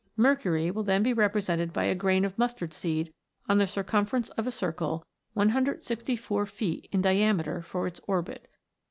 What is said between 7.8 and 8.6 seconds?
its orbit.